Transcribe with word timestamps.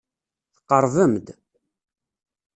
Tqerrbem-d. 0.55 1.27